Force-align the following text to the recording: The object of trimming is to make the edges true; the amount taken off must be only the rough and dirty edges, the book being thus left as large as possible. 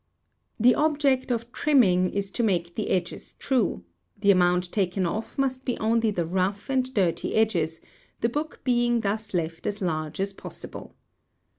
The 0.59 0.73
object 0.73 1.29
of 1.29 1.51
trimming 1.51 2.09
is 2.11 2.31
to 2.31 2.41
make 2.41 2.73
the 2.73 2.89
edges 2.89 3.33
true; 3.33 3.83
the 4.19 4.31
amount 4.31 4.71
taken 4.71 5.05
off 5.05 5.37
must 5.37 5.63
be 5.63 5.77
only 5.77 6.09
the 6.09 6.25
rough 6.25 6.71
and 6.71 6.91
dirty 6.91 7.35
edges, 7.35 7.81
the 8.21 8.27
book 8.29 8.61
being 8.63 9.01
thus 9.01 9.31
left 9.35 9.67
as 9.67 9.79
large 9.79 10.19
as 10.19 10.33
possible. 10.33 10.95